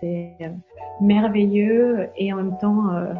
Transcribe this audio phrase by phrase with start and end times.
[0.00, 0.48] C'est euh,
[1.00, 3.12] merveilleux et en même temps euh,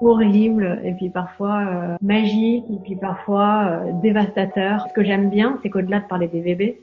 [0.00, 4.86] horrible et puis parfois euh, magique et puis parfois dévastateur.
[4.88, 6.80] Ce que j'aime bien, c'est qu'au-delà de parler des bébés,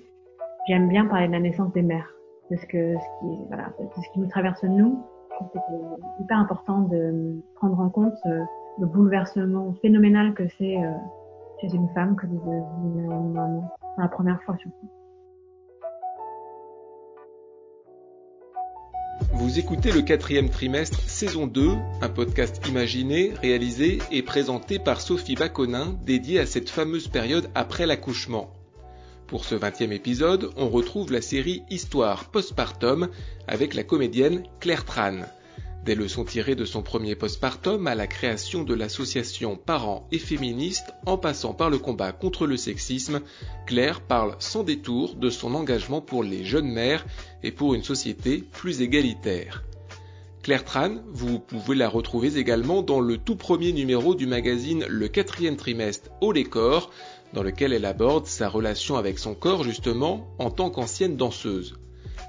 [0.67, 2.09] j'aime bien parler de la naissance des mères,
[2.51, 5.03] de ce que ce qui ce qui nous traverse nous.
[5.53, 10.77] C'est hyper important de prendre en compte le bouleversement phénoménal que c'est
[11.61, 14.87] chez une femme que de devenir maman, la première fois surtout.
[19.39, 21.69] Vous écoutez le quatrième trimestre saison 2,
[22.01, 27.85] un podcast imaginé, réalisé et présenté par Sophie Baconin dédié à cette fameuse période après
[27.85, 28.51] l'accouchement.
[29.27, 33.09] Pour ce vingtième épisode, on retrouve la série Histoire postpartum
[33.47, 35.19] avec la comédienne Claire Tran.
[35.87, 40.93] Des leçons tirées de son premier postpartum à la création de l'association Parents et Féministes
[41.05, 43.21] en passant par le combat contre le sexisme,
[43.65, 47.05] Claire parle sans détour de son engagement pour les jeunes mères
[47.41, 49.63] et pour une société plus égalitaire.
[50.43, 55.07] Claire Tran, vous pouvez la retrouver également dans le tout premier numéro du magazine Le
[55.07, 56.49] quatrième trimestre Haut les
[57.33, 61.79] dans lequel elle aborde sa relation avec son corps justement en tant qu'ancienne danseuse.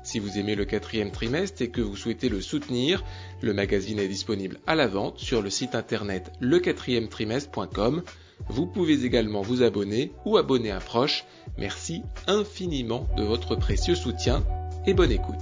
[0.08, 3.04] Si vous aimez le quatrième trimestre et que vous souhaitez le soutenir,
[3.42, 8.02] le magazine est disponible à la vente sur le site internet lequatrièmetrimestre.com.
[8.48, 11.26] Vous pouvez également vous abonner ou abonner un proche.
[11.58, 14.42] Merci infiniment de votre précieux soutien
[14.86, 15.36] et bonne écoute.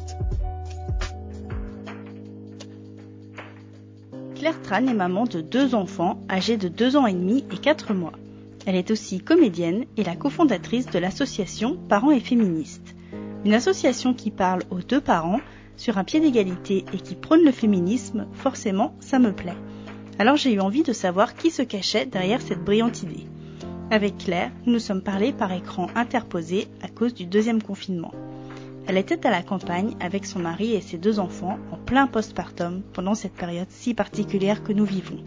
[4.35, 7.95] Claire Tran est maman de deux enfants âgés de 2 ans et demi et 4
[7.95, 8.15] mois.
[8.67, 12.96] Elle est aussi comédienne et la cofondatrice de l'association Parents et Féministes.
[13.45, 15.41] Une association qui parle aux deux parents
[15.77, 19.57] sur un pied d'égalité et qui prône le féminisme, forcément, ça me plaît.
[20.19, 23.27] Alors j'ai eu envie de savoir qui se cachait derrière cette brillante idée.
[23.91, 28.13] Avec Claire, nous nous sommes parlé par écran interposé à cause du deuxième confinement.
[28.89, 32.83] Elle était à la campagne avec son mari et ses deux enfants en plein postpartum
[32.93, 35.23] pendant cette période si particulière que nous vivons.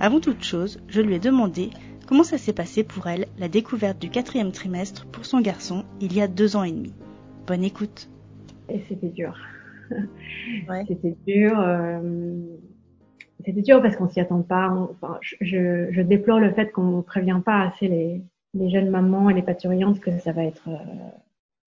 [0.00, 1.70] Avant toute chose, je lui ai demandé
[2.06, 6.12] comment ça s'est passé pour elle la découverte du quatrième trimestre pour son garçon il
[6.12, 6.92] y a deux ans et demi.
[7.46, 8.08] Bonne écoute.
[8.70, 9.36] Et c'était dur.
[10.88, 11.60] C'était dur.
[11.60, 12.00] Euh,
[13.44, 14.70] c'était dur parce qu'on s'y attend pas.
[14.70, 18.22] Enfin, je, je, déplore le fait qu'on ne prévient pas assez les,
[18.54, 21.10] les, jeunes mamans et les parturientes que ça va être euh,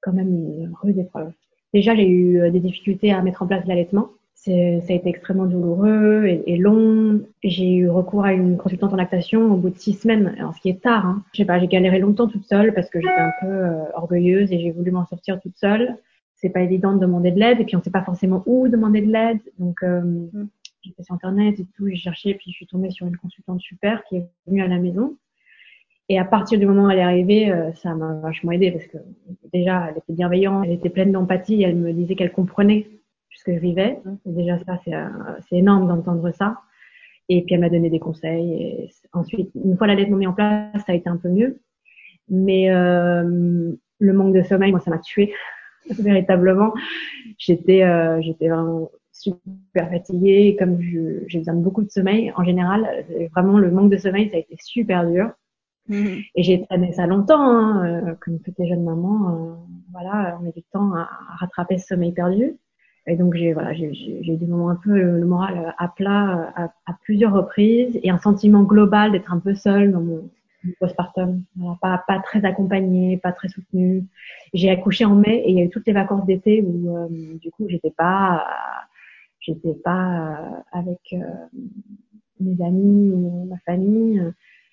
[0.02, 1.32] quand même une rude épreuve.
[1.74, 4.10] Déjà, j'ai eu euh, des difficultés à mettre en place l'allaitement.
[4.48, 7.22] Ça a été extrêmement douloureux et, et long.
[7.44, 10.62] J'ai eu recours à une consultante en lactation au bout de six semaines, alors ce
[10.62, 11.06] qui est tard.
[11.06, 11.24] Hein.
[11.34, 14.54] Je sais pas, j'ai galéré longtemps toute seule parce que j'étais un peu euh, orgueilleuse
[14.54, 15.98] et j'ai voulu m'en sortir toute seule.
[16.36, 19.02] C'est pas évident de demander de l'aide et puis on sait pas forcément où demander
[19.02, 19.40] de l'aide.
[19.60, 20.48] Donc euh, mm.
[20.82, 23.60] j'ai fait sur internet et tout, j'ai cherché puis je suis tombée sur une consultante
[23.60, 25.18] super qui est venue à la maison.
[26.08, 28.86] Et à partir du moment où elle est arrivée, euh, ça m'a vachement aidée parce
[28.86, 28.98] que
[29.52, 32.88] déjà elle était bienveillante, elle était pleine d'empathie, elle me disait qu'elle comprenait
[33.48, 34.00] que je vivais.
[34.26, 36.58] Déjà ça, c'est énorme d'entendre ça.
[37.30, 38.54] Et puis elle m'a donné des conseils.
[38.54, 41.60] Et ensuite, une fois l'allaitement mis en place, ça a été un peu mieux.
[42.30, 45.34] Mais euh, le manque de sommeil, moi, ça m'a tué
[46.00, 46.74] véritablement.
[47.38, 50.56] J'étais, euh, j'étais vraiment super fatiguée.
[50.60, 54.38] Comme j'ai besoin de beaucoup de sommeil, en général, vraiment le manque de sommeil, ça
[54.38, 55.32] a été super dur.
[55.90, 56.20] Mmh.
[56.36, 59.30] Et j'ai traîné ça longtemps, hein, euh, comme toutes les jeunes mamans.
[59.30, 59.56] Euh,
[59.94, 62.58] voilà, on met du temps à, à rattraper ce sommeil perdu.
[63.08, 63.90] Et donc j'ai voilà, j'ai
[64.22, 68.18] eu des moments un peu le moral à plat à, à, plusieurs reprises et un
[68.18, 70.30] sentiment global d'être un peu seule dans mon,
[70.80, 71.44] postpartum,
[71.82, 74.06] pas pas très accompagnée, pas très soutenue.
[74.54, 77.08] J'ai accouché en mai et il y a eu toutes les vacances d'été où euh,
[77.40, 78.46] du coup j'étais pas
[79.40, 81.20] j'étais pas avec euh,
[82.40, 84.22] mes amis ou ma famille.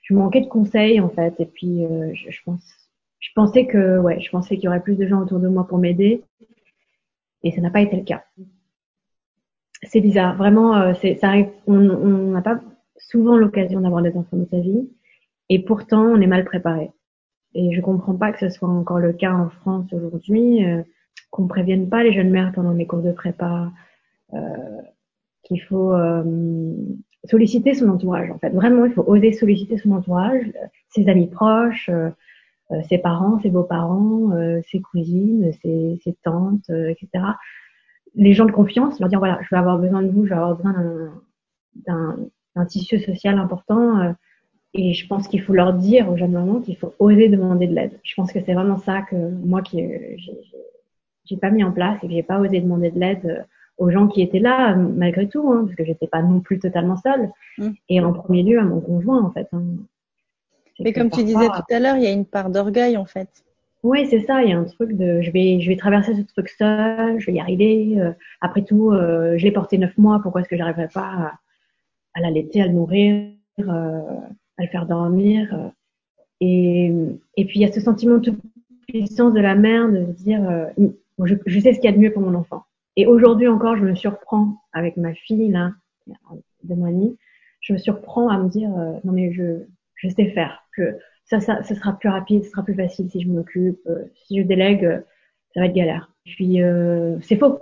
[0.03, 2.65] Je manquais de conseils en fait et puis euh, je, je pense
[3.21, 5.67] je pensais que ouais, je pensais qu'il y aurait plus de gens autour de moi
[5.67, 6.23] pour m'aider
[7.45, 8.25] et ça n'a pas été le cas.
[9.85, 12.61] C'est bizarre, vraiment, euh, ça arrive, on n'a pas
[12.97, 14.89] souvent l'occasion d'avoir des enfants dans sa vie,
[15.49, 16.91] et pourtant on est mal préparé.
[17.55, 20.83] Et je comprends pas que ce soit encore le cas en France aujourd'hui, euh,
[21.31, 23.71] qu'on prévienne pas les jeunes mères pendant les cours de prépa,
[24.33, 24.39] euh,
[25.45, 25.93] qu'il faut
[27.25, 28.31] solliciter son entourage.
[28.31, 30.53] En fait, vraiment, il faut oser solliciter son entourage,
[30.89, 32.11] ses amis proches, euh,
[32.89, 37.25] ses parents, ses beaux-parents, euh, ses cousines, ses, ses tantes, euh, etc.
[38.15, 40.37] Les gens de confiance, leur dire voilà, je vais avoir besoin de vous, je vais
[40.37, 41.13] avoir besoin
[41.87, 44.15] d'un tissu social important.
[44.73, 47.75] et je pense qu'il faut leur dire aux jeunes mamans qu'il faut oser demander de
[47.75, 47.99] l'aide.
[48.05, 49.83] Je pense que c'est vraiment ça que moi qui
[51.25, 53.47] j'ai pas mis en place et que j'ai pas osé demander de l'aide
[53.79, 56.97] aux gens qui étaient là malgré tout, hein, parce que j'étais pas non plus totalement
[56.97, 57.31] seule.
[57.59, 57.71] Mmh.
[57.89, 59.49] Et en premier lieu à mon conjoint en fait.
[59.53, 59.65] Hein.
[60.81, 63.29] Mais comme tu disais tout à l'heure, il y a une part d'orgueil en fait.
[63.85, 64.43] Oui, c'est ça.
[64.43, 67.27] Il y a un truc de, je vais, je vais traverser ce truc seul, je
[67.27, 68.01] vais y arriver.
[68.01, 70.21] Euh, après tout, euh, je l'ai porté neuf mois.
[70.23, 71.33] Pourquoi est-ce que j'arriverai pas à,
[72.15, 73.31] à l'allaiter, à le nourrir,
[73.61, 74.01] euh,
[74.57, 75.71] à le faire dormir
[76.41, 76.91] Et,
[77.37, 78.33] et puis il y a ce sentiment de
[78.89, 80.41] puissance de la mère de dire,
[81.23, 82.65] je, je, sais ce qu'il y a de mieux pour mon enfant.
[82.97, 85.73] Et aujourd'hui encore, je me surprends avec ma fille là,
[86.63, 87.17] de et
[87.61, 88.71] je me surprends à me dire,
[89.05, 89.67] non mais je,
[90.05, 90.63] je sais faire.
[90.77, 93.81] Que ça, ça, ça sera plus rapide, ce sera plus facile si je m'en occupe.
[93.87, 95.01] Euh, si je délègue, euh,
[95.55, 96.11] ça va être galère.
[96.25, 97.59] Puis euh, c'est faux,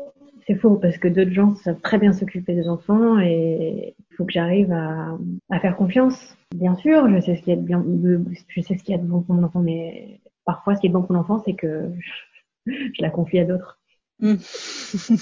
[0.46, 4.24] c'est faux parce que d'autres gens savent très bien s'occuper des enfants et il faut
[4.24, 5.16] que j'arrive à,
[5.50, 6.36] à, faire confiance.
[6.54, 7.84] Bien sûr, je sais ce qui est bien,
[8.48, 11.42] je sais ce bon pour mon enfant, mais parfois ce qui est bon pour l'enfant,
[11.44, 11.90] c'est que
[12.66, 13.78] je, la confie à d'autres.
[14.20, 14.36] Hmm.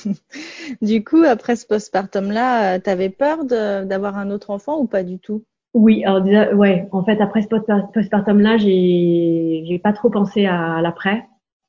[0.82, 5.44] du coup, après ce postpartum-là, t'avais peur d'avoir un autre enfant ou pas du tout?
[5.72, 10.80] Oui, alors déjà, ouais, en fait, après ce postpartum-là, j'ai, j'ai pas trop pensé à
[10.82, 11.26] l'après,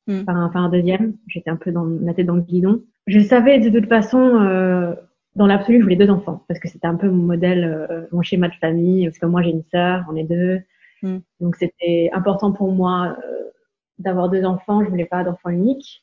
[0.08, 0.22] mm.
[0.26, 1.14] enfin, un deuxième.
[1.28, 2.82] J'étais un peu dans ma tête dans le guidon.
[3.06, 4.94] Je savais de toute façon, euh,
[5.36, 8.22] dans l'absolu, je voulais deux enfants parce que c'était un peu mon modèle, euh, mon
[8.22, 9.06] schéma de famille.
[9.06, 10.60] Parce que moi, j'ai une sœur, on est deux,
[11.02, 11.18] mm.
[11.40, 13.50] donc c'était important pour moi euh,
[13.98, 14.82] d'avoir deux enfants.
[14.82, 16.02] Je voulais pas d'enfant unique,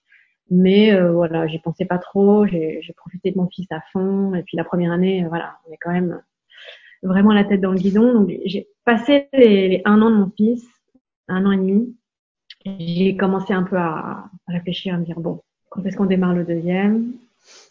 [0.50, 2.46] mais euh, voilà, j'y pensais pas trop.
[2.48, 4.36] J'ai, j'ai profité de mon fils à fond.
[4.36, 6.22] Et puis la première année, voilà, on est quand même
[7.04, 8.14] vraiment la tête dans le guidon.
[8.14, 10.66] Donc j'ai passé les, un an de mon fils,
[11.28, 11.96] un an et demi.
[12.66, 16.44] J'ai commencé un peu à, réfléchir, à me dire bon, quand est-ce qu'on démarre le
[16.44, 17.14] deuxième?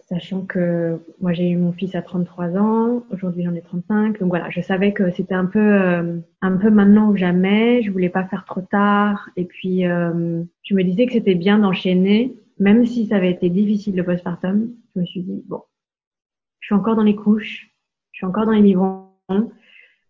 [0.08, 4.18] Sachant que moi j'ai eu mon fils à 33 ans, aujourd'hui j'en ai 35.
[4.18, 7.82] Donc voilà, je savais que c'était un peu euh, un peu maintenant ou jamais.
[7.82, 9.28] Je voulais pas faire trop tard.
[9.36, 13.50] Et puis euh, je me disais que c'était bien d'enchaîner, même si ça avait été
[13.50, 14.70] difficile le postpartum.
[14.94, 15.62] Je me suis dit bon,
[16.60, 17.70] je suis encore dans les couches,
[18.12, 18.62] je suis encore dans les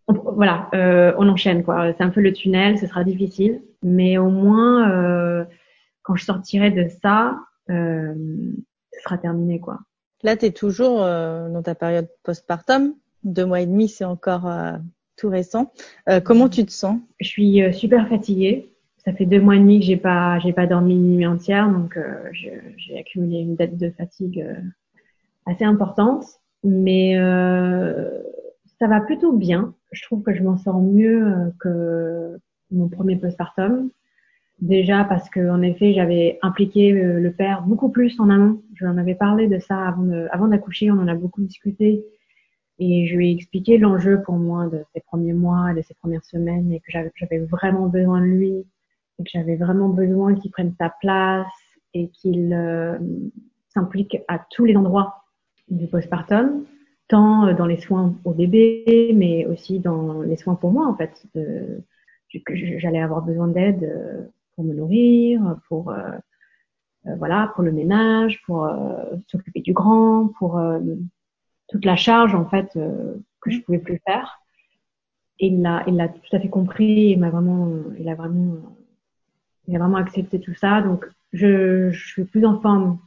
[0.07, 1.93] voilà, euh, on enchaîne quoi.
[1.93, 5.45] C'est un peu le tunnel, ce sera difficile, mais au moins euh,
[6.01, 7.39] quand je sortirai de ça,
[7.69, 8.13] euh,
[8.93, 9.79] ce sera terminé quoi.
[10.23, 12.93] Là, tu es toujours euh, dans ta période postpartum.
[13.23, 14.73] Deux mois et demi, c'est encore euh,
[15.15, 15.71] tout récent.
[16.09, 16.99] Euh, comment tu te sens?
[17.19, 18.73] Je suis super fatiguée.
[19.05, 21.69] Ça fait deux mois et demi que j'ai pas j'ai pas dormi une nuit entière,
[21.69, 21.97] donc
[22.33, 24.45] j'ai accumulé une dette de fatigue
[25.45, 26.25] assez importante.
[26.65, 27.17] Mais
[28.79, 29.73] ça va plutôt bien.
[29.91, 32.39] Je trouve que je m'en sors mieux euh, que
[32.71, 33.89] mon premier postpartum.
[34.59, 38.61] Déjà parce que en effet, j'avais impliqué euh, le père beaucoup plus en amont.
[38.75, 39.95] Je lui en avais parlé de ça
[40.31, 40.91] avant d'accoucher.
[40.91, 42.03] On en a beaucoup discuté
[42.79, 46.23] et je lui ai expliqué l'enjeu pour moi de ces premiers mois, de ces premières
[46.23, 48.53] semaines et que j'avais vraiment besoin de lui
[49.19, 51.47] et que j'avais vraiment besoin qu'il prenne sa place
[51.93, 52.97] et qu'il euh,
[53.73, 55.23] s'implique à tous les endroits
[55.69, 56.65] du postpartum
[57.09, 60.95] tant euh, dans les soins au bébé, mais aussi dans les soins pour moi en
[60.95, 61.27] fait.
[62.77, 66.11] J'allais avoir besoin d'aide euh, pour me nourrir, pour euh,
[67.17, 68.69] voilà, pour le ménage, pour
[69.27, 70.61] s'occuper du grand, pour
[71.69, 72.77] toute la charge en fait
[73.41, 74.41] que je pouvais plus faire.
[75.39, 77.11] Et il l'a, il l'a tout à fait compris.
[77.11, 78.57] Il m'a vraiment, il a vraiment,
[79.67, 80.81] il a vraiment accepté tout ça.
[80.81, 82.99] Donc je, je suis plus en forme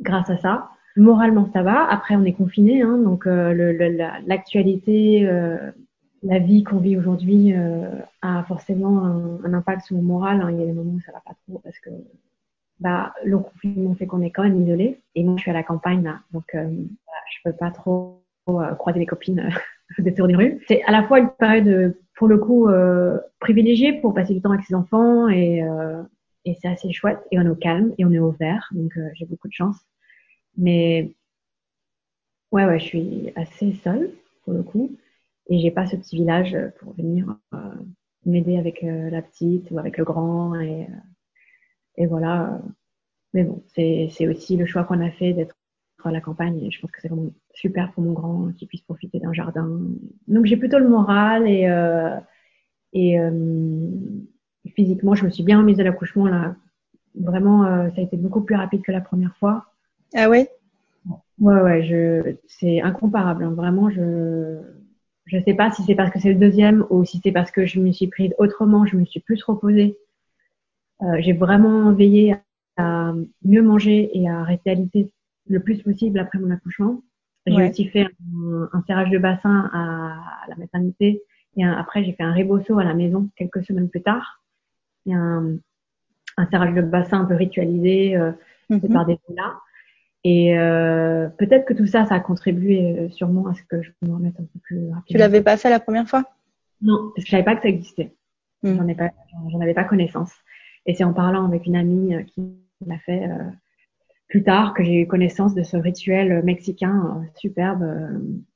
[0.00, 0.70] grâce à ça.
[0.96, 1.86] Moralement, ça va.
[1.90, 3.52] Après, on est confiné, hein, donc euh,
[4.26, 5.70] l'actualité, euh,
[6.22, 7.90] la vie qu'on vit aujourd'hui euh,
[8.22, 10.40] a forcément un, impact sur mon moral.
[10.40, 10.50] Hein.
[10.52, 11.90] Il y a des moments où ça va pas trop parce que
[12.80, 15.02] bah, le confinement fait qu'on est quand même isolé.
[15.14, 18.22] Et moi, je suis à la campagne là, donc euh, je peux pas trop
[18.78, 19.50] croiser les copines
[19.98, 20.64] des tours des rues.
[20.66, 22.68] C'est à la fois une période, pour le coup,
[23.40, 25.62] privilégiée pour passer du temps avec ses enfants et,
[26.44, 27.18] et c'est assez chouette.
[27.32, 29.76] Et on est au calme et on est au vert, donc j'ai beaucoup de chance.
[30.56, 31.14] Mais
[32.52, 34.10] ouais, ouais, je suis assez seule
[34.44, 34.96] pour le coup.
[35.48, 37.58] Et j'ai pas ce petit village pour venir euh,
[38.24, 40.58] m'aider avec euh, la petite ou avec le grand.
[40.60, 40.86] Et,
[41.98, 42.60] euh, voilà.
[43.32, 45.54] Mais bon, c'est aussi le choix qu'on a fait d'être
[46.04, 46.62] à la campagne.
[46.64, 49.68] Et je pense que c'est vraiment super pour mon grand qu'il puisse profiter d'un jardin.
[50.28, 53.18] Donc j'ai plutôt le moral et,
[54.74, 56.56] physiquement, je me suis bien remise de l'accouchement là.
[57.14, 59.66] Vraiment, ça a été beaucoup plus rapide que la première fois.
[60.14, 60.50] Ah ouais?
[61.38, 63.44] Ouais, ouais, je, c'est incomparable.
[63.44, 63.52] Hein.
[63.52, 64.60] Vraiment, je,
[65.26, 67.66] je sais pas si c'est parce que c'est le deuxième ou si c'est parce que
[67.66, 69.98] je me suis prise autrement, je me suis plus reposée.
[71.02, 72.36] Euh, j'ai vraiment veillé
[72.76, 73.12] à
[73.44, 75.10] mieux manger et à rester alitée
[75.48, 77.02] le plus possible après mon accouchement.
[77.46, 78.08] J'ai aussi fait
[78.72, 80.16] un, serrage de bassin à,
[80.48, 81.22] la maternité
[81.56, 84.42] et après j'ai fait un rebosso à la maison quelques semaines plus tard.
[85.06, 85.56] Et un,
[86.36, 88.32] un serrage de bassin un peu ritualisé euh,
[88.68, 89.60] mm par des là.
[90.28, 93.92] Et euh, peut-être que tout ça, ça a contribué euh, sûrement à ce que je
[94.02, 95.02] me remette un peu plus rapidement.
[95.06, 96.24] Tu l'avais pas fait la première fois?
[96.82, 98.12] Non, parce que je savais pas que ça existait.
[98.64, 98.74] Hmm.
[98.74, 99.12] J'en ai pas,
[99.52, 100.32] j'en avais pas connaissance.
[100.84, 102.42] Et c'est en parlant avec une amie qui
[102.84, 103.28] m'a fait
[104.28, 107.86] plus tard que j'ai eu connaissance de ce rituel mexicain superbe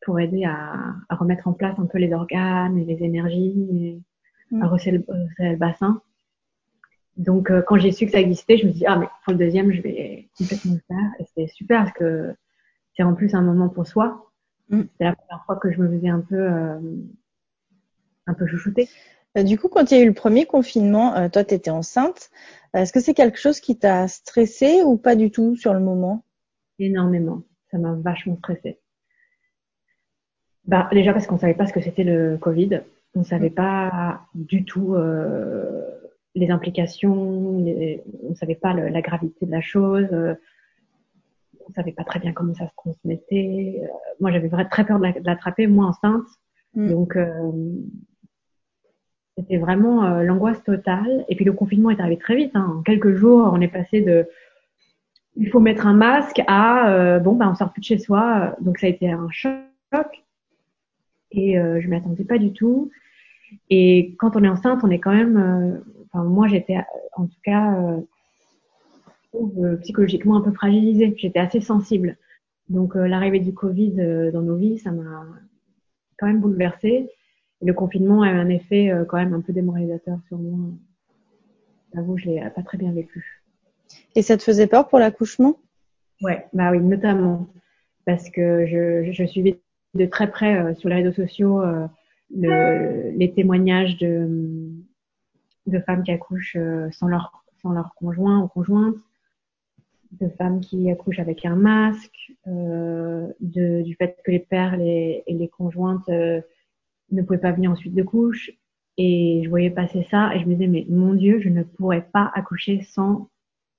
[0.03, 0.75] pour aider à,
[1.09, 3.69] à, remettre en place un peu les organes et les énergies,
[4.53, 5.05] et à resserrer le,
[5.39, 6.03] le, bassin.
[7.21, 9.39] Donc quand j'ai su que ça existait, je me suis dit ah mais pour le
[9.39, 12.35] deuxième je vais complètement le faire et c'était super parce que
[12.97, 14.33] c'est en plus un moment pour soi.
[14.71, 14.83] Mm.
[14.99, 16.49] C'est la première fois que je me faisais un peu
[18.27, 18.89] un peu chouchouter.
[19.39, 21.71] Euh, du coup, quand il y a eu le premier confinement, euh, toi, tu étais
[21.71, 22.31] enceinte.
[22.75, 26.25] Est-ce que c'est quelque chose qui t'a stressé ou pas du tout sur le moment?
[26.79, 27.43] Énormément.
[27.71, 28.79] Ça m'a vachement stressé.
[30.65, 32.83] Bah, déjà parce qu'on savait pas ce que c'était le Covid.
[33.15, 33.55] On savait mm.
[33.55, 35.83] pas du tout euh,
[36.35, 37.59] les implications.
[37.61, 38.03] Les...
[38.29, 40.09] On savait pas le, la gravité de la chose.
[40.13, 40.35] Euh,
[41.69, 43.81] on savait pas très bien comment ça se transmettait.
[44.19, 46.27] moi, j'avais très peur de l'attraper, moi enceinte.
[46.75, 46.91] Mm.
[46.91, 47.17] Donc,
[49.41, 51.25] c'était vraiment euh, l'angoisse totale.
[51.29, 52.53] Et puis le confinement est arrivé très vite.
[52.55, 52.77] Hein.
[52.79, 54.29] En quelques jours, on est passé de
[55.37, 58.57] il faut mettre un masque à euh, bon ben on sort plus de chez soi.
[58.61, 59.55] Donc ça a été un choc.
[61.33, 62.91] Et euh, je m'y attendais pas du tout.
[63.69, 65.37] Et quand on est enceinte, on est quand même.
[65.37, 65.79] Euh,
[66.13, 66.77] enfin moi j'étais
[67.13, 67.77] en tout cas
[69.83, 71.15] psychologiquement un peu fragilisée.
[71.17, 72.17] J'étais assez sensible.
[72.69, 75.25] Donc l'arrivée du Covid dans nos vies, ça m'a
[76.19, 77.09] quand même bouleversée
[77.63, 80.71] le confinement a eu un effet euh, quand même un peu démoralisateur sur moi.
[81.95, 83.43] J'avoue, je l'ai pas très bien vécu.
[84.15, 85.59] Et ça te faisait peur pour l'accouchement?
[86.23, 87.49] Ouais, bah oui, notamment
[88.07, 89.61] parce que je, je suivais
[89.95, 91.87] de très près euh, sur les réseaux sociaux euh,
[92.35, 94.71] le, les témoignages de,
[95.67, 96.57] de femmes qui accouchent
[96.93, 98.97] sans leur sans leur conjoint ou conjointe,
[100.13, 105.35] de femmes qui accouchent avec un masque, de, du fait que les pères les, et
[105.35, 108.51] les conjointes ne pouvait pas venir en suite de couche.
[108.97, 112.07] Et je voyais passer ça et je me disais, mais mon Dieu, je ne pourrais
[112.13, 113.31] pas accoucher sans,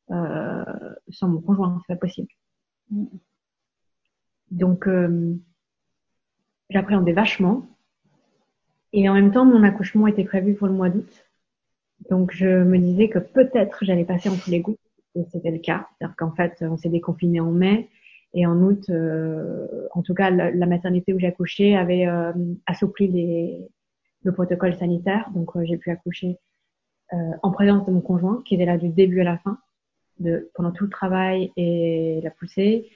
[0.10, 0.64] euh,
[1.10, 2.30] sans mon conjoint, c'est pas possible.
[4.50, 5.36] Donc, euh,
[6.70, 7.68] j'appréhendais vachement.
[8.94, 11.26] Et en même temps, mon accouchement était prévu pour le mois d'août.
[12.10, 14.80] Donc, je me disais que peut-être j'allais passer entre les gouttes.
[15.16, 15.88] Et c'était le cas.
[15.98, 17.90] C'est-à-dire qu'en fait, on s'est déconfiné en mai.
[18.34, 22.32] Et en août, euh, en tout cas, la, maternité où j'ai accouché avait euh,
[22.66, 23.68] assoupli les,
[24.24, 25.30] le protocole sanitaire.
[25.34, 26.38] Donc, euh, j'ai pu accoucher
[27.44, 29.58] en présence de mon conjoint, qui était là du début à la fin,
[30.22, 32.90] de, pendant tout le travail et la poussée,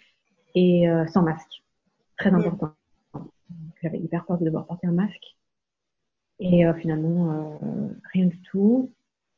[0.55, 1.65] et sans masque.
[2.17, 2.71] Très important.
[3.83, 5.34] J'avais hyper peur de devoir porter un masque.
[6.39, 7.59] Et finalement,
[8.13, 8.91] rien du tout.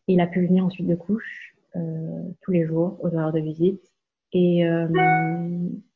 [0.07, 1.55] Il a pu venir ensuite de couche
[2.41, 3.93] tous les jours aux heures de visite
[4.33, 4.87] et euh,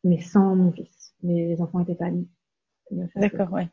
[0.04, 1.14] mais sans mon fils.
[1.24, 2.28] Les enfants étaient pas nés.
[3.16, 3.68] D'accord, ouais.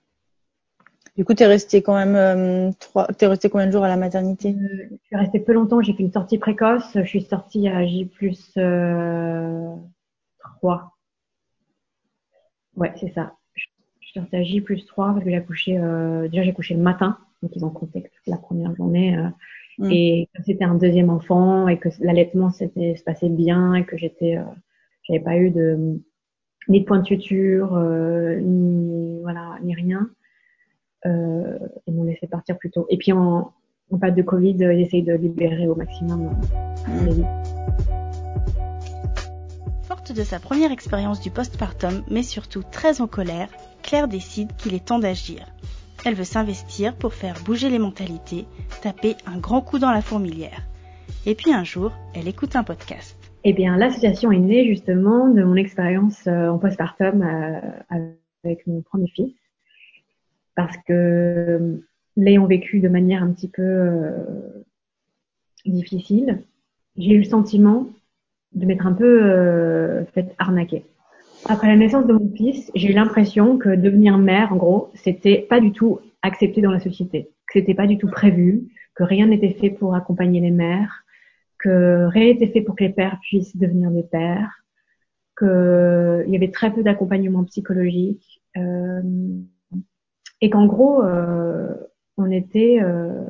[1.16, 3.06] Du coup, tu es resté quand même euh, trois.
[3.08, 4.50] T'es resté combien de jours à la maternité?
[4.50, 5.82] Euh, Je suis restée peu longtemps.
[5.82, 6.92] J'ai fait une sortie précoce.
[6.94, 9.74] Je suis sortie à J plus euh,
[10.58, 10.96] 3.
[12.76, 13.34] Ouais, c'est ça.
[14.20, 15.78] Sortie à J plus 3 parce que j'ai accouché.
[15.78, 19.16] Euh, déjà, j'ai couché le matin, donc ils ont compté toute la première journée.
[19.16, 19.28] Euh,
[19.78, 19.92] Mm.
[19.92, 23.96] Et comme c'était un deuxième enfant et que l'allaitement s'était se passait bien et que
[23.96, 24.42] j'étais, euh,
[25.04, 26.00] j'avais pas eu de
[26.68, 30.10] ni de point de suture, euh, ni voilà, ni rien.
[31.04, 32.86] Ils m'ont laissé partir plus tôt.
[32.90, 33.52] Et puis en,
[33.90, 36.36] en pas de Covid, j'essaye de libérer au maximum
[36.86, 37.47] mm.
[40.14, 43.50] De sa première expérience du postpartum, mais surtout très en colère,
[43.82, 45.46] Claire décide qu'il est temps d'agir.
[46.06, 48.46] Elle veut s'investir pour faire bouger les mentalités,
[48.80, 50.62] taper un grand coup dans la fourmilière.
[51.26, 53.18] Et puis un jour, elle écoute un podcast.
[53.44, 57.60] Eh bien, l'association est née justement de mon expérience euh, en postpartum euh,
[57.90, 59.34] avec mon premier fils.
[60.54, 61.86] Parce que euh,
[62.16, 64.10] l'ayant vécu de manière un petit peu
[65.66, 66.42] difficile,
[66.96, 67.88] j'ai eu le sentiment
[68.52, 70.84] de m'être un peu fait arnaquer.
[71.46, 75.46] Après la naissance de mon fils, j'ai eu l'impression que devenir mère, en gros, c'était
[75.48, 79.26] pas du tout accepté dans la société, que c'était pas du tout prévu, que rien
[79.26, 81.04] n'était fait pour accompagner les mères,
[81.58, 84.64] que rien n'était fait pour que les pères puissent devenir des pères,
[85.38, 89.02] qu'il y avait très peu d'accompagnement psychologique, euh,
[90.40, 91.74] et qu'en gros, euh,
[92.16, 93.22] on était, euh,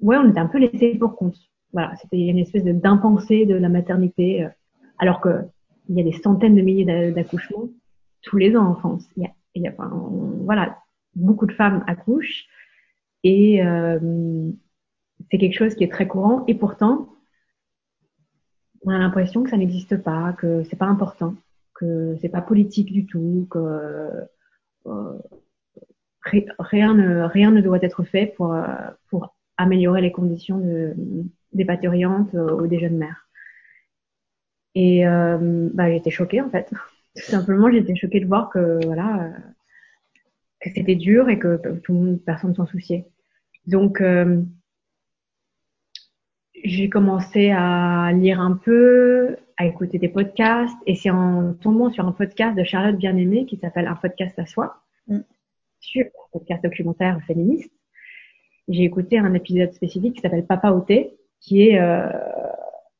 [0.00, 1.36] ouais, on était un peu laissés pour compte.
[1.72, 4.48] Voilà, c'était une espèce de d'impensé de la maternité, euh,
[4.98, 5.44] alors que
[5.88, 7.68] il y a des centaines de milliers d'accouchements
[8.22, 9.04] tous les ans en France.
[9.16, 9.90] Il y a, il y a enfin,
[10.44, 10.78] voilà,
[11.16, 12.46] beaucoup de femmes accouchent
[13.24, 14.50] et euh,
[15.30, 17.08] c'est quelque chose qui est très courant et pourtant
[18.84, 21.34] on a l'impression que ça n'existe pas, que c'est pas important,
[21.74, 24.10] que c'est pas politique du tout, que
[24.86, 25.18] euh,
[26.58, 28.56] rien ne rien ne doit être fait pour
[29.08, 30.94] pour améliorer les conditions de
[31.52, 33.28] des parturientes ou des jeunes mères.
[34.74, 36.70] Et bah, j'étais choquée en fait.
[37.16, 39.30] Tout simplement, j'étais choquée de voir que voilà
[40.60, 43.06] que c'était dur et que tout le monde, personne s'en souciait.
[43.66, 44.00] Donc
[46.64, 52.06] j'ai commencé à lire un peu, à écouter des podcasts, et c'est en tombant sur
[52.06, 55.20] un podcast de Charlotte Bien-Aimée qui s'appelle Un podcast à soi, mm.
[55.80, 57.70] sur un podcast documentaire féministe.
[58.68, 62.08] J'ai écouté un épisode spécifique qui s'appelle Papa Ôté, qui est euh,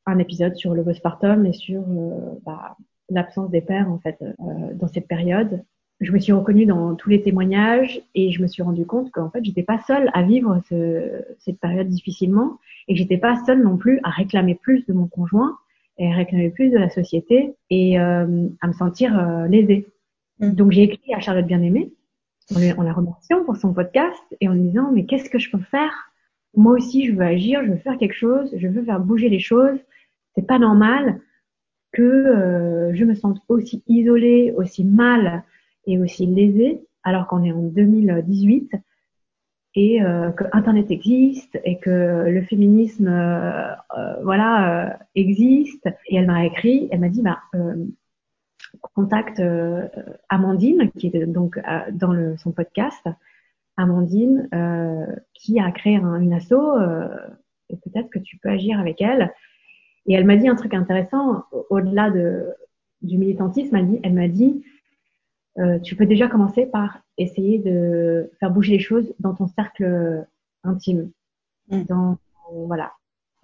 [0.05, 2.77] un épisode sur le postpartum et sur euh, bah,
[3.09, 5.63] l'absence des pères en fait euh, dans cette période
[6.03, 9.29] je me suis reconnue dans tous les témoignages et je me suis rendu compte qu'en
[9.29, 13.63] fait, j'étais pas seule à vivre ce, cette période difficilement et que j'étais pas seule
[13.63, 15.57] non plus à réclamer plus de mon conjoint
[15.97, 19.87] et à réclamer plus de la société et euh, à me sentir euh, lésée.
[20.39, 20.51] Mm.
[20.51, 21.93] Donc j'ai écrit à Charlotte Bien-Aimée
[22.53, 25.63] en, la remerciant pour son podcast et en lui disant mais qu'est-ce que je peux
[25.71, 25.93] faire
[26.55, 29.39] Moi aussi, je veux agir, je veux faire quelque chose, je veux faire bouger les
[29.39, 29.79] choses.
[30.35, 31.19] C'est pas normal
[31.93, 35.43] que euh, je me sente aussi isolée, aussi mal
[35.85, 38.71] et aussi lésée, alors qu'on est en 2018
[39.75, 45.87] et euh, que Internet existe et que le féminisme, euh, euh voilà, existe.
[46.07, 47.39] Et elle m'a écrit, elle m'a dit, bah,
[48.95, 49.41] contacte
[50.29, 51.59] Amandine, qui est donc
[51.91, 53.07] dans son podcast,
[53.77, 54.49] Amandine,
[55.33, 56.53] qui a créé un, une asso,
[57.69, 59.33] et peut-être que tu peux agir avec elle.
[60.05, 62.53] Et elle m'a dit un truc intéressant, au-delà de,
[63.01, 64.63] du militantisme, elle, dit, elle m'a dit,
[65.59, 70.25] euh, tu peux déjà commencer par essayer de faire bouger les choses dans ton cercle
[70.63, 71.11] intime,
[71.69, 71.83] mm.
[71.83, 72.17] dans
[72.51, 72.93] voilà,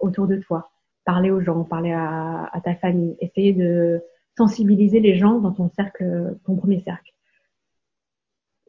[0.00, 0.70] autour de toi.
[1.04, 4.02] Parler aux gens, parler à, à, ta famille, essayer de
[4.36, 7.12] sensibiliser les gens dans ton cercle, ton premier cercle.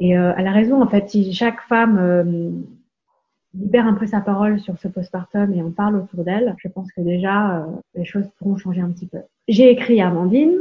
[0.01, 2.50] Et euh, elle a raison, en fait, si chaque femme euh,
[3.53, 6.91] libère un peu sa parole sur ce postpartum et en parle autour d'elle, je pense
[6.91, 9.20] que déjà euh, les choses pourront changer un petit peu.
[9.48, 10.56] J'ai écrit à Amandine,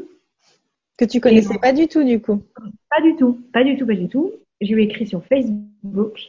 [0.99, 2.43] que tu connaissais pas du tout, du coup.
[2.91, 4.31] Pas du tout, pas du tout, pas du tout.
[4.61, 6.21] Je lui ai écrit sur Facebook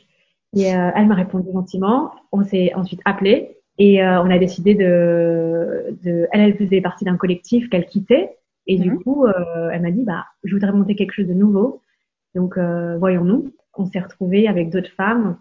[0.56, 2.12] et elle m'a répondu gentiment.
[2.32, 7.18] On s'est ensuite appelé et on a décidé de, de, elle, elle faisait partie d'un
[7.18, 9.04] collectif qu'elle quittait et du mhm.
[9.04, 11.82] coup, elle m'a dit, bah, je voudrais monter quelque chose de nouveau.
[12.36, 13.54] Donc, voyons-nous.
[13.76, 15.38] On s'est retrouvés avec d'autres femmes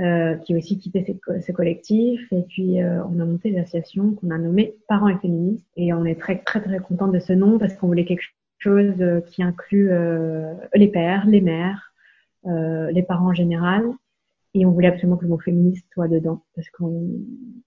[0.00, 1.04] euh, qui aussi quitté
[1.40, 2.20] ce, collectif.
[2.32, 5.66] Et puis, euh, on a monté l'association qu'on a nommée Parents et Féministes.
[5.76, 8.22] Et on est très, très, très content de ce nom parce qu'on voulait quelque
[8.58, 11.92] chose euh, qui inclut euh, les pères, les mères,
[12.46, 13.86] euh, les parents en général.
[14.54, 17.08] Et on voulait absolument que le mot féministe soit dedans parce qu'on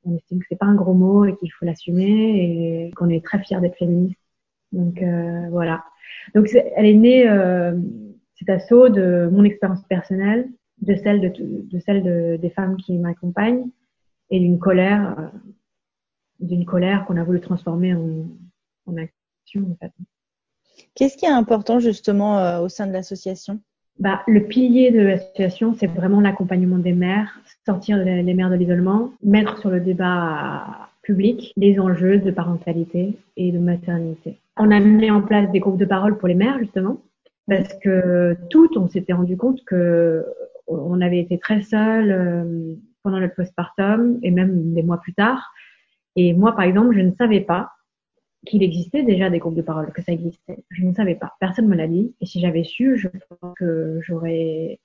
[0.06, 3.24] on estime que c'est pas un gros mot et qu'il faut l'assumer et qu'on est
[3.24, 4.18] très fiers d'être féministe.
[4.72, 5.04] Donc
[5.52, 5.84] voilà.
[6.34, 7.74] Donc elle est née euh,
[8.42, 10.50] cet assaut de mon expérience personnelle,
[10.82, 11.32] de celle de,
[11.72, 13.70] de celle de, des femmes qui m'accompagnent
[14.32, 15.32] et d'une colère,
[16.40, 18.26] d'une colère qu'on a voulu transformer en,
[18.88, 19.92] en action en fait.
[20.96, 23.60] Qu'est-ce qui est important justement euh, au sein de l'association?
[24.00, 29.12] Bah, le pilier de l'association, c'est vraiment l'accompagnement des mères, sortir les mères de l'isolement,
[29.22, 34.40] mettre sur le débat public les enjeux de parentalité et de maternité.
[34.58, 36.98] On a mis en place des groupes de parole pour les mères, justement,
[37.52, 40.26] parce que toutes, on s'était rendu compte que
[40.68, 45.52] on avait été très seules euh, pendant notre postpartum et même des mois plus tard.
[46.16, 47.74] Et moi, par exemple, je ne savais pas
[48.46, 50.64] qu'il existait déjà des groupes de parole, que ça existait.
[50.70, 51.34] Je ne savais pas.
[51.42, 52.16] Personne me l'a dit.
[52.22, 54.80] Et si j'avais su, je pense que j'aurais,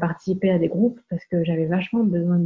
[0.00, 2.40] participé à des groupes parce que j'avais vachement besoin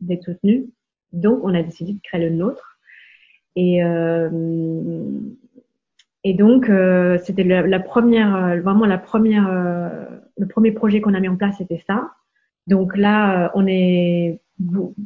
[0.00, 0.66] d'être soutenue.
[1.12, 2.78] Donc, on a décidé de créer le nôtre.
[3.56, 4.30] Et, euh,
[6.28, 10.04] et donc, euh, c'était la, la, première, vraiment la première, euh,
[10.36, 12.10] le premier projet qu'on a mis en place, c'était ça.
[12.66, 14.40] Donc là, on est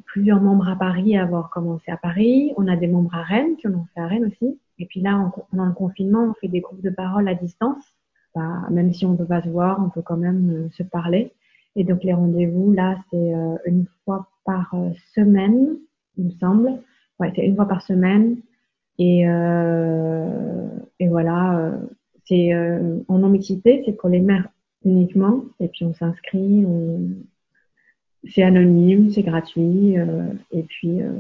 [0.06, 2.54] plusieurs membres à Paris à avoir commencé à Paris.
[2.56, 4.58] On a des membres à Rennes qui en ont fait à Rennes aussi.
[4.78, 7.84] Et puis là, pendant le confinement, on fait des groupes de parole à distance.
[8.34, 10.84] Bah, même si on ne peut pas se voir, on peut quand même euh, se
[10.84, 11.34] parler.
[11.76, 15.76] Et donc les rendez-vous, là, c'est euh, une fois par euh, semaine,
[16.16, 16.78] il me semble.
[17.18, 18.38] Ouais, c'est une fois par semaine.
[19.00, 19.22] Et,
[21.00, 21.72] et voilà,
[22.26, 22.54] c'est
[23.08, 24.48] en non-mixité, c'est pour les mères
[24.84, 25.44] uniquement.
[25.58, 27.08] Et puis on s'inscrit, on,
[28.28, 31.12] c'est anonyme, c'est gratuit, euh, et puis euh,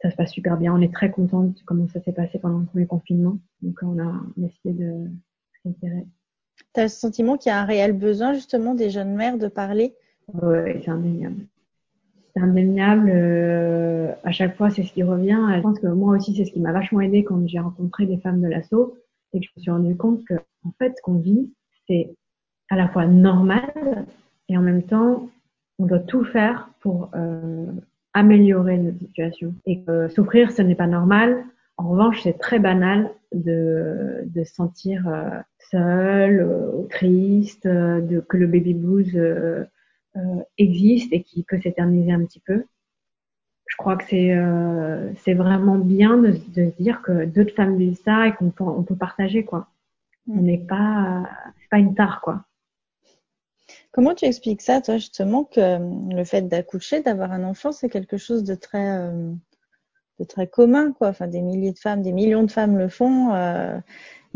[0.00, 0.74] ça se passe super bien.
[0.74, 3.38] On est très contente de comment ça s'est passé pendant le premier confinement.
[3.62, 5.10] Donc on a décidé de
[5.62, 6.06] s'intéresser.
[6.74, 9.48] Tu as le sentiment qu'il y a un réel besoin justement des jeunes mères de
[9.48, 9.94] parler?
[10.32, 11.46] Oui, c'est indéniable.
[12.36, 13.10] C'est indéniable.
[13.14, 15.40] Euh, à chaque fois, c'est ce qui revient.
[15.56, 18.18] Je pense que moi aussi, c'est ce qui m'a vachement aidé quand j'ai rencontré des
[18.18, 18.98] femmes de l'assaut.
[19.32, 21.50] C'est que je me suis rendu compte que, en fait, ce qu'on vit,
[21.88, 22.14] c'est
[22.68, 24.06] à la fois normal
[24.48, 25.28] et en même temps
[25.78, 27.66] on doit tout faire pour euh,
[28.14, 29.54] améliorer notre situation.
[29.66, 31.44] Et que souffrir, ce n'est pas normal.
[31.76, 35.38] En revanche, c'est très banal de, de se sentir euh,
[35.70, 39.64] seul, euh, triste, euh, de, que le baby blues euh,
[40.58, 42.64] existe et qui peut s'éterniser un petit peu.
[43.66, 44.34] Je crois que c'est
[45.24, 48.64] c'est vraiment bien de, de se dire que d'autres femmes vivent ça et qu'on peut,
[48.64, 49.68] on peut partager quoi.
[50.28, 51.24] On n'est pas
[51.60, 52.44] c'est pas une tare quoi.
[53.92, 55.78] Comment tu expliques ça, toi, justement, que
[56.14, 59.10] le fait d'accoucher, d'avoir un enfant, c'est quelque chose de très,
[60.18, 61.08] de très commun, quoi?
[61.08, 63.32] Enfin, des milliers de femmes, des millions de femmes le font.
[63.34, 63.78] Euh,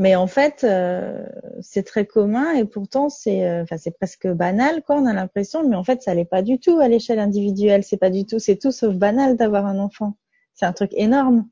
[0.01, 1.27] mais en fait, euh,
[1.61, 4.97] c'est très commun et pourtant c'est, euh, c'est presque banal, quoi.
[4.97, 7.85] On a l'impression, mais en fait, ça l'est pas du tout à l'échelle individuelle.
[7.85, 10.17] C'est pas du tout, c'est tout sauf banal d'avoir un enfant.
[10.55, 11.47] C'est un truc énorme.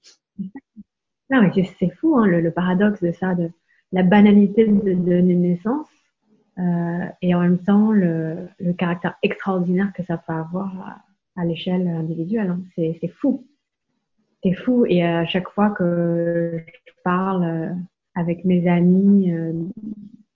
[1.28, 3.50] Non, c'est fou, hein, le, paradoxe de ça, de
[3.92, 5.88] la banalité de, de naissance
[6.58, 11.02] euh, et en même temps le, le, caractère extraordinaire que ça peut avoir
[11.36, 12.48] à, l'échelle individuelle.
[12.48, 12.62] Hein.
[12.74, 13.46] C'est fou.
[14.42, 14.86] C'est fou.
[14.88, 17.76] Et à chaque fois que je parle
[18.18, 19.52] avec mes amis euh,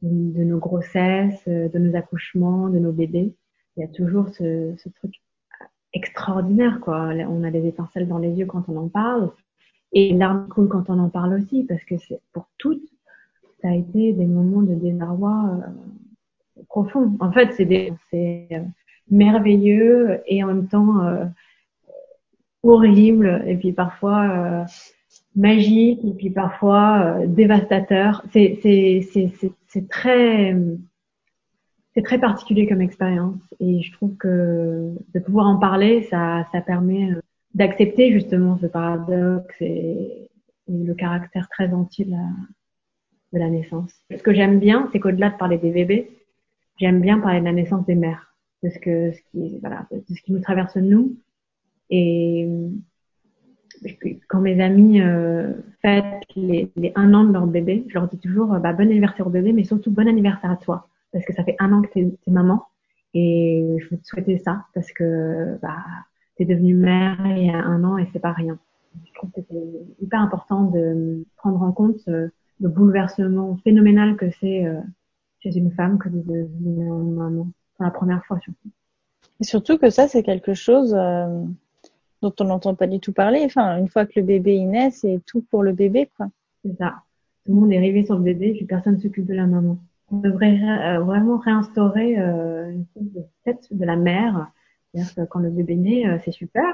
[0.03, 3.35] de nos grossesses, euh, de nos accouchements, de nos bébés.
[3.77, 5.15] Il y a toujours ce, truc
[5.93, 7.11] extraordinaire, quoi.
[7.29, 9.33] On a des étincelles dans les yeux quand on en parle.
[9.93, 11.97] Et l'arme coule quand on en parle aussi, parce que
[12.33, 12.89] pour toutes,
[13.61, 17.17] ça a été des moments de désarroi euh, profond.
[17.19, 18.61] En fait, c'est euh,
[19.11, 21.01] merveilleux et en même temps
[22.63, 24.65] horrible et puis parfois
[25.35, 28.25] magique et puis parfois euh, dévastateur.
[28.33, 30.57] C'est c'est très
[31.95, 36.61] c'est très particulier comme expérience et je trouve que de pouvoir en parler, ça ça
[36.61, 37.21] permet euh,
[37.55, 40.29] d'accepter justement ce paradoxe et,
[40.69, 42.29] le caractère très entier de la,
[43.33, 43.93] de la naissance.
[44.11, 46.09] Ce que j'aime bien, c'est qu'au-delà de parler des bébés,
[46.79, 50.15] j'aime bien parler de la naissance des mères, de ce que ce qui voilà, de
[50.15, 51.17] ce qui nous traverse nous
[51.91, 52.49] et
[54.29, 56.05] quand mes amis euh, fêtent
[56.37, 59.27] les, les, un an de leur bébé, je leur dis toujours euh, bah, bon anniversaire
[59.27, 61.89] au bébé, mais surtout bon anniversaire à toi, parce que ça fait un an que
[61.93, 62.65] t'es es maman,
[63.15, 65.79] et je veux te souhaiter ça, parce que bah,
[66.37, 68.59] t'es devenue mère il y a un an et c'est pas rien.
[69.05, 72.29] Je trouve que c'est hyper important de prendre en compte euh,
[72.61, 74.65] le bouleversement phénoménal que c'est
[75.41, 78.71] chez une femme que de devenir maman, pour la première fois surtout.
[79.41, 80.97] Et surtout que ça, c'est quelque chose
[82.23, 83.43] dont on n'entend pas du tout parler.
[83.45, 86.29] Enfin, une fois que le bébé est naît, c'est tout pour le bébé, quoi.
[86.65, 86.95] C'est ça.
[87.45, 89.79] Tout le monde est rivé sur le bébé, puis personne s'occupe de la maman.
[90.13, 94.51] On devrait euh, vraiment réinstaurer euh, une sorte de tête de la mère.
[94.95, 96.65] C'est-à-dire que quand le bébé naît, euh, c'est super,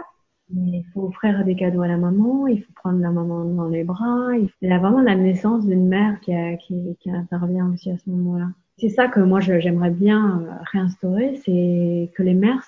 [0.52, 3.68] mais il faut offrir des cadeaux à la maman, il faut prendre la maman dans
[3.68, 4.30] les bras.
[4.37, 8.48] Il y a vraiment la naissance d'une mère qui, intervient aussi à ce moment-là.
[8.76, 12.62] C'est ça que moi j'aimerais bien réinstaurer, c'est que les mères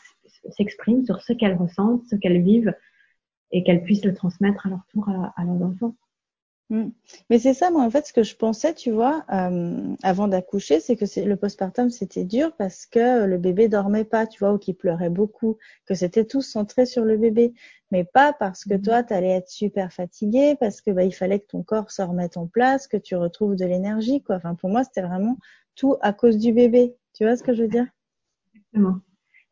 [0.49, 2.75] s'expriment sur ce qu'elles ressentent, ce qu'elles vivent,
[3.53, 5.95] et qu'elles puissent le transmettre à leur tour à, leurs enfants.
[6.71, 6.91] Mm.
[7.29, 10.79] Mais c'est ça, moi, en fait, ce que je pensais, tu vois, euh, avant d'accoucher,
[10.79, 14.59] c'est que le postpartum, c'était dur parce que le bébé dormait pas, tu vois, ou
[14.59, 17.53] qu'il pleurait beaucoup, que c'était tout centré sur le bébé.
[17.91, 18.83] Mais pas parce que mm.
[18.83, 22.03] toi, tu allais être super fatigué, parce que bah, il fallait que ton corps se
[22.03, 24.37] remette en place, que tu retrouves de l'énergie, quoi.
[24.37, 25.37] Enfin, pour moi, c'était vraiment
[25.75, 26.95] tout à cause du bébé.
[27.15, 27.87] Tu vois ce que je veux dire?
[28.55, 29.01] Exactement.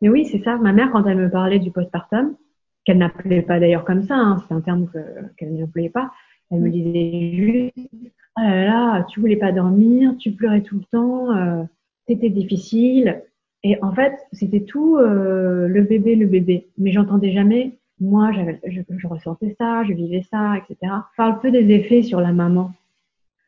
[0.01, 0.57] Mais oui, c'est ça.
[0.57, 2.37] Ma mère, quand elle me parlait du postpartum,
[2.85, 4.89] qu'elle n'appelait pas d'ailleurs comme ça, hein, c'est un terme
[5.37, 6.11] qu'elle n'employait pas,
[6.51, 7.91] elle me disait juste
[8.37, 11.65] Ah là là, tu voulais pas dormir, tu pleurais tout le temps, euh,
[12.07, 13.23] c'était difficile.
[13.65, 16.69] Et en fait, c'était tout euh, le bébé, le bébé.
[16.79, 20.77] Mais j'entendais jamais, moi, je, je, ressentais ça, je vivais ça, etc.
[20.93, 22.73] On parle peu des effets sur la maman.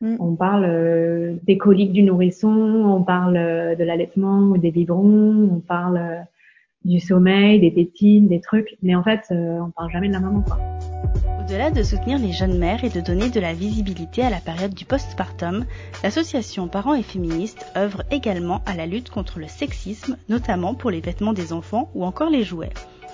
[0.01, 0.15] Mm.
[0.19, 5.49] On parle euh, des coliques du nourrisson, on parle euh, de l'allaitement ou des biberons,
[5.51, 6.19] on parle euh,
[6.85, 10.19] du sommeil, des tétines, des trucs, mais en fait, euh, on parle jamais de la
[10.19, 10.57] maman, quoi.
[11.39, 14.73] Au-delà de soutenir les jeunes mères et de donner de la visibilité à la période
[14.73, 15.65] du postpartum,
[16.03, 21.01] l'association Parents et Féministes œuvre également à la lutte contre le sexisme, notamment pour les
[21.01, 22.69] vêtements des enfants ou encore les jouets.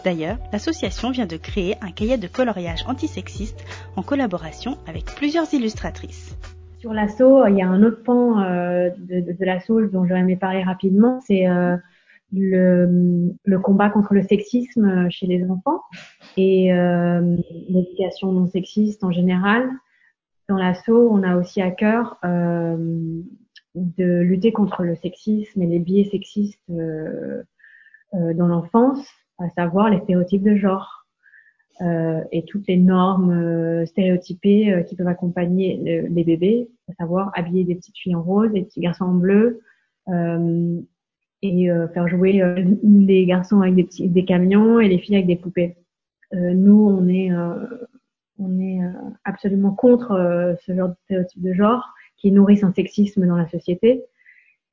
[0.06, 6.38] D'ailleurs, l'association vient de créer un cahier de coloriage antisexiste en collaboration avec plusieurs illustratrices.
[6.78, 10.20] Sur l'assaut, il y a un autre pan euh, de, de, de l'assaut dont j'aurais
[10.20, 11.76] aimé parler rapidement, c'est euh,
[12.34, 15.82] le, le, combat contre le sexisme chez les enfants
[16.36, 17.38] et euh,
[17.70, 19.70] l'éducation non sexiste en général.
[20.50, 23.22] Dans l'assaut, on a aussi à cœur euh,
[23.76, 27.44] de lutter contre le sexisme et les biais sexistes euh,
[28.14, 29.06] euh dans l'enfance,
[29.40, 31.06] à savoir les stéréotypes de genre
[31.82, 37.64] euh, et toutes les normes euh, stéréotypées qui peuvent accompagner les bébés, à savoir habiller
[37.66, 39.62] des petites filles en rose, des petits garçons en bleu,
[41.42, 45.16] et euh, faire jouer euh, les garçons avec des petits des camions et les filles
[45.16, 45.76] avec des poupées.
[46.34, 47.32] nous, on est,
[48.38, 48.80] on est
[49.24, 54.04] absolument contre ce genre de stéréotype de genre qui nourrissent un sexisme dans la société.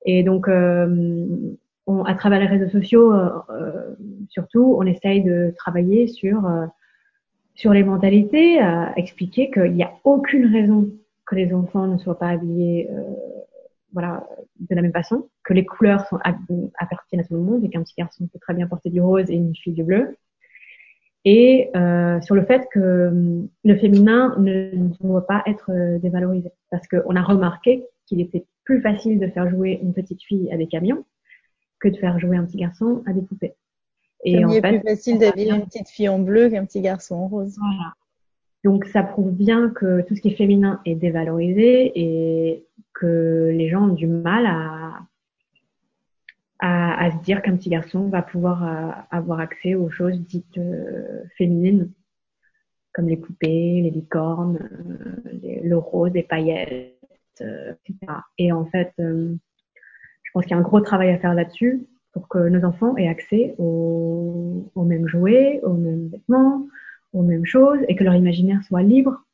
[0.05, 3.13] Et donc, on, à travers les réseaux sociaux,
[4.31, 6.43] surtout, on essaye de travailler sur
[7.55, 10.91] sur les mentalités, à expliquer qu'il n'y a aucune raison
[11.27, 13.03] que les enfants ne soient pas habillés euh,
[13.95, 14.27] voilà,
[14.59, 16.19] de la même façon, que les couleurs sont
[16.79, 19.31] appartiennent à tout le monde et qu'un petit garçon peut très bien porter du rose
[19.31, 20.17] et une fille du bleu.
[21.25, 26.51] Et euh, sur le fait que le féminin ne, doit pas être euh, dévalorisé.
[26.71, 30.59] Parce qu'on a remarqué qu'il était plus facile de faire jouer une petite fille à
[30.59, 31.05] des camions
[31.81, 33.55] que de faire jouer un petit garçon à des poupées.
[34.25, 37.15] Et en il est plus facile d'habiller une petite fille en bleu qu'un petit garçon
[37.15, 37.57] en rose.
[37.59, 37.93] Voilà.
[38.65, 43.69] Donc ça prouve bien que tout ce qui est féminin est dévalorisé et que les
[43.69, 45.01] gens ont du mal à,
[46.61, 51.23] à, se dire qu'un petit garçon va pouvoir euh, avoir accès aux choses dites euh,
[51.37, 51.93] féminines,
[52.93, 56.95] comme les poupées, les licornes, euh, le rose, les paillettes,
[57.41, 58.13] etc.
[58.39, 62.29] Et en fait, je pense qu'il y a un gros travail à faire là-dessus pour
[62.29, 66.67] que nos enfants aient accès aux, aux mêmes jouets, aux mêmes vêtements,
[67.13, 69.25] aux mêmes choses et que leur imaginaire soit libre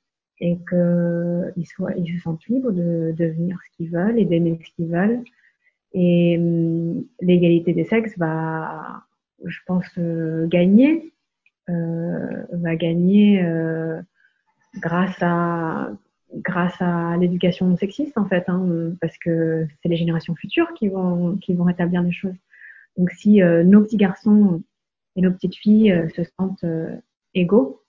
[0.40, 4.70] et qu'ils soient, ils se sentent libres de devenir ce qu'ils veulent et d'aimer ce
[4.74, 5.22] qu'ils veulent.
[5.92, 9.04] Et hum, l'égalité des sexes va,
[9.44, 11.12] je pense, euh, gagner,
[11.68, 14.00] euh, va gagner euh,
[14.76, 15.90] grâce à
[16.32, 21.36] grâce à l'éducation sexiste en fait, hein, parce que c'est les générations futures qui vont
[21.38, 22.36] qui vont rétablir les choses.
[22.96, 24.62] Donc si euh, nos petits garçons
[25.16, 26.64] et nos petites filles euh, se sentent
[27.34, 27.79] égaux,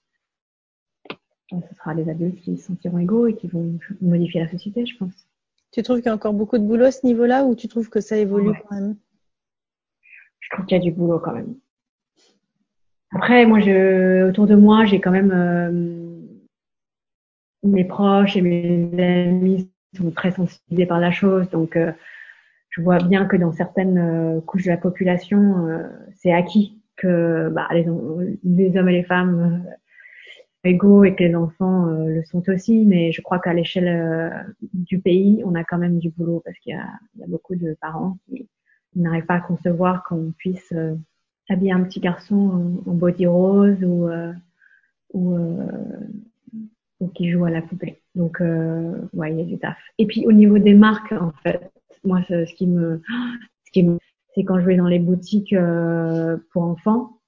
[1.60, 4.98] ce sera les adultes qui se sentiront égaux et qui vont modifier la société, je
[4.98, 5.28] pense.
[5.72, 7.90] Tu trouves qu'il y a encore beaucoup de boulot à ce niveau-là ou tu trouves
[7.90, 8.96] que ça évolue quand même?
[10.40, 11.56] Je trouve qu'il y a du boulot quand même.
[13.14, 16.20] Après, moi, je, autour de moi, j'ai quand même euh,
[17.64, 21.92] mes proches et mes amis sont très sensibilisés par la chose, donc euh,
[22.70, 25.68] je vois bien que dans certaines euh, couches de la population,
[26.16, 27.86] c'est acquis que bah, les,
[28.44, 29.66] les, hommes et les femmes
[30.64, 34.30] égaux et que les enfants euh, le sont aussi, mais je crois qu'à l'échelle euh,
[34.74, 38.18] du pays, on a quand même du boulot parce qu'il y a, beaucoup de parents
[38.30, 38.48] qui
[38.96, 40.96] n'arrivent pas à concevoir qu'on puisse euh,
[41.50, 44.10] habiller un petit garçon en, body rose ou
[45.14, 45.38] ou,
[47.02, 48.02] ou qui joue à la poupée.
[48.16, 49.78] Donc ouais, il y a du taf.
[49.98, 51.70] Et puis au niveau des marques, en fait,
[52.06, 53.02] moi ce qui me
[53.66, 53.98] ce qui me
[54.34, 55.54] c'est quand je vais dans les boutiques
[56.54, 57.21] pour enfants,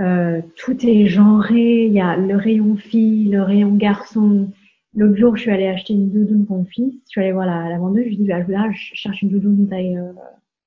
[0.00, 1.86] euh, tout est genré.
[1.86, 4.50] Il y a le rayon fille, le rayon garçon.
[4.94, 6.94] L'autre jour, je suis allée acheter une doudoune pour mon fils.
[7.06, 8.04] Je suis allée voir la, la vendeuse.
[8.04, 10.12] Je lui dis, bah, là, je cherche une doudoune taille, euh,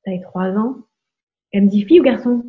[0.06, 0.78] taille 3 ans.
[1.52, 2.44] Elle me dit, fille ou garçon?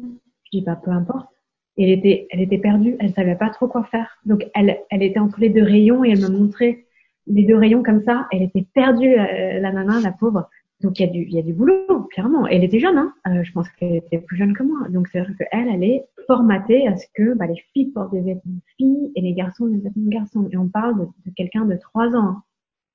[0.45, 1.29] Je dis, bah, peu importe.
[1.77, 2.97] Et elle était, elle était perdue.
[3.01, 4.19] Elle savait pas trop quoi faire.
[4.27, 6.85] Donc, elle, elle était entre les deux rayons et elle me montrait
[7.27, 8.27] les deux rayons comme ça.
[8.33, 10.49] Elle était perdue, euh, la nana, la pauvre.
[10.83, 12.47] Donc il y a du, il y a du boulot, clairement.
[12.47, 13.13] Elle était jeune, hein.
[13.27, 14.89] Euh, je pense qu'elle était plus jeune que moi.
[14.89, 18.21] Donc c'est vrai qu'elle, elle est formatée à ce que bah, les filles portent des
[18.21, 20.49] vêtements de filles et les garçons des vêtements de garçons.
[20.51, 22.29] Et on parle de, de quelqu'un de 3 ans.
[22.29, 22.43] Hein.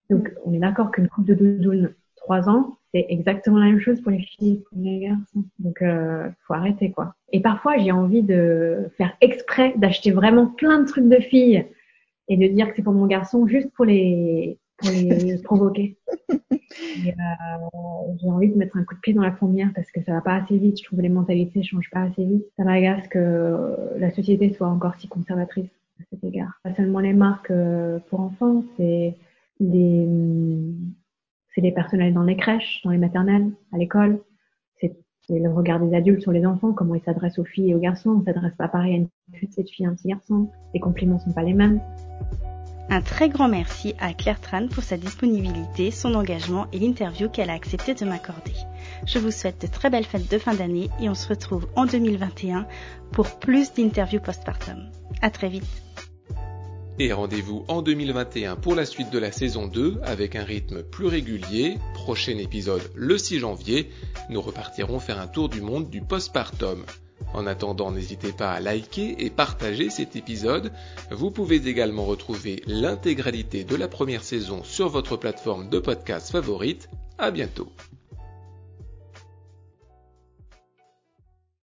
[0.10, 4.02] Donc on est d'accord qu'une coupe de doudoune 3 ans, c'est exactement la même chose
[4.02, 5.44] pour les filles et pour les garçons.
[5.60, 7.14] Donc euh, faut arrêter quoi.
[7.32, 11.66] Et parfois j'ai envie de faire exprès d'acheter vraiment plein de trucs de filles
[12.28, 15.98] et de dire que c'est pour mon garçon juste pour les pour les provoquer.
[16.82, 20.14] Euh, j'ai envie de mettre un coup de pied dans la fourmière parce que ça
[20.14, 20.80] va pas assez vite.
[20.80, 22.46] Je trouve que les mentalités changent pas assez vite.
[22.58, 26.60] Ça m'agace que la société soit encore si conservatrice à cet égard.
[26.64, 29.16] Pas seulement les marques euh, pour enfants, c'est
[29.60, 30.08] les,
[31.54, 34.20] c'est les personnels dans les crèches, dans les maternelles, à l'école.
[35.28, 37.80] C'est le regard des adultes sur les enfants, comment ils s'adressent aux filles et aux
[37.80, 38.12] garçons.
[38.12, 40.52] On s'adresse pas pareil à une petite fille, un petit garçon.
[40.76, 41.82] Les compliments sont pas les mêmes.
[42.90, 47.50] Un très grand merci à Claire Tran pour sa disponibilité, son engagement et l'interview qu'elle
[47.50, 48.54] a accepté de m'accorder.
[49.08, 51.86] Je vous souhaite de très belles fêtes de fin d'année et on se retrouve en
[51.86, 52.68] 2021
[53.12, 54.90] pour plus d'interviews postpartum.
[55.22, 55.66] À très vite.
[56.98, 61.08] Et rendez-vous en 2021 pour la suite de la saison 2 avec un rythme plus
[61.08, 61.78] régulier.
[61.94, 63.90] Prochain épisode le 6 janvier.
[64.30, 66.86] Nous repartirons faire un tour du monde du postpartum.
[67.34, 70.72] En attendant, n'hésitez pas à liker et partager cet épisode.
[71.12, 76.90] Vous pouvez également retrouver l'intégralité de la première saison sur votre plateforme de podcast favorite.
[77.18, 77.70] À bientôt.